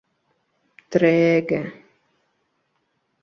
[0.91, 1.59] treege